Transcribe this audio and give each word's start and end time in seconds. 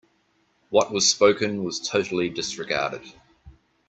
What 0.71 0.91
was 0.91 1.07
spoken 1.07 1.63
was 1.63 1.79
totally 1.87 2.27
disregarded. 2.27 3.03